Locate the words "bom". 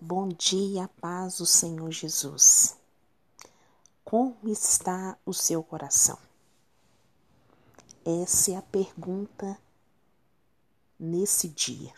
0.00-0.28